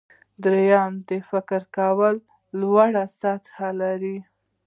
[0.43, 2.21] دریم د فکر کولو
[2.59, 4.17] لوړه سطحه لري.